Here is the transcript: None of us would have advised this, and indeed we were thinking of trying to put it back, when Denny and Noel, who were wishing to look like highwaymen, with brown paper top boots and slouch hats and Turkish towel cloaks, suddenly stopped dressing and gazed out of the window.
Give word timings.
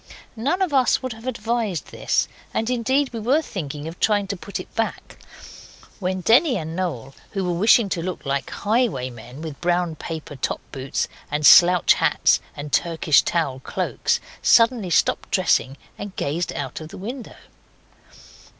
None 0.35 0.63
of 0.63 0.73
us 0.73 1.03
would 1.03 1.13
have 1.13 1.27
advised 1.27 1.91
this, 1.91 2.27
and 2.55 2.71
indeed 2.71 3.13
we 3.13 3.19
were 3.19 3.43
thinking 3.43 3.87
of 3.87 3.99
trying 3.99 4.25
to 4.29 4.35
put 4.35 4.59
it 4.59 4.73
back, 4.73 5.19
when 5.99 6.21
Denny 6.21 6.57
and 6.57 6.75
Noel, 6.75 7.13
who 7.33 7.43
were 7.43 7.53
wishing 7.53 7.87
to 7.89 8.01
look 8.01 8.25
like 8.25 8.49
highwaymen, 8.49 9.43
with 9.43 9.61
brown 9.61 9.93
paper 9.95 10.35
top 10.35 10.59
boots 10.71 11.07
and 11.29 11.45
slouch 11.45 11.93
hats 11.93 12.39
and 12.57 12.71
Turkish 12.73 13.21
towel 13.21 13.59
cloaks, 13.59 14.19
suddenly 14.41 14.89
stopped 14.89 15.29
dressing 15.29 15.77
and 15.99 16.15
gazed 16.15 16.51
out 16.53 16.81
of 16.81 16.89
the 16.89 16.97
window. 16.97 17.35